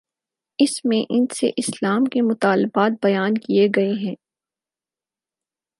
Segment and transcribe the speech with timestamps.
[0.59, 4.15] اس میں ان سے اسلام کے مطالبات بیان کیے گئے ہیں۔